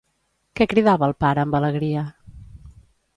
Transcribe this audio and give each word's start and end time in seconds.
Què 0.59 0.65
cridava 0.71 1.05
el 1.09 1.13
pare 1.25 1.43
amb 1.43 1.57
alegria? 1.59 2.07